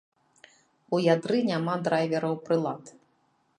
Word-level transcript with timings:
У 0.95 1.01
ядры 1.15 1.37
няма 1.51 1.77
драйвераў 1.89 2.35
прылад. 2.49 2.83